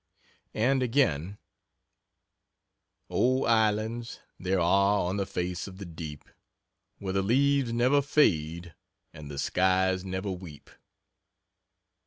[0.55, 1.37] And again:
[3.07, 6.23] "Oh, Islands there are on the face of the deep
[6.97, 8.73] Where the leaves never fade
[9.13, 10.71] and the skies never weep."